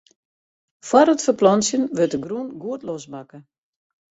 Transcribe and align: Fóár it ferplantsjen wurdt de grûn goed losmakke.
Fóár 0.87 1.09
it 1.13 1.23
ferplantsjen 1.25 1.83
wurdt 1.95 2.13
de 2.13 2.19
grûn 2.25 2.49
goed 2.63 2.81
losmakke. 2.87 3.39